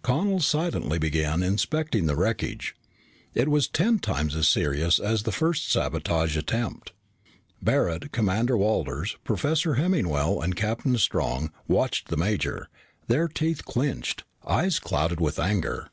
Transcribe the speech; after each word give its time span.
Connel 0.00 0.40
silently 0.40 0.98
began 0.98 1.42
inspecting 1.42 2.06
the 2.06 2.16
wreckage. 2.16 2.74
It 3.34 3.46
was 3.48 3.68
ten 3.68 3.98
times 3.98 4.34
as 4.34 4.48
serious 4.48 4.98
as 4.98 5.24
the 5.24 5.32
first 5.32 5.70
sabotage 5.70 6.34
attempt. 6.34 6.92
Barret, 7.60 8.10
Commander 8.10 8.56
Walters, 8.56 9.18
Professor 9.22 9.74
Hemmingwell, 9.74 10.40
and 10.42 10.56
Captain 10.56 10.96
Strong 10.96 11.50
watched 11.68 12.08
the 12.08 12.16
major, 12.16 12.70
their 13.08 13.28
teeth 13.28 13.66
clenched, 13.66 14.24
eyes 14.46 14.78
clouded 14.78 15.20
with 15.20 15.38
anger. 15.38 15.90